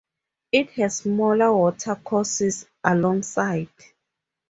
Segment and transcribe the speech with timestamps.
[0.51, 3.69] It has smaller watercourses alongside.